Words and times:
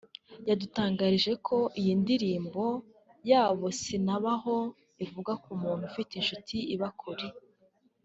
yadutangarije 0.47 1.31
ko 1.47 1.57
iyi 1.79 1.93
ndirimbo 2.01 2.65
yabo 3.29 3.65
'Sinabaho' 3.75 4.59
ivuga 5.05 5.31
ku 5.43 5.49
muntu 5.61 5.83
ufite 5.89 6.11
inshuti 6.15 6.57
iba 6.75 6.89
kure 6.99 7.27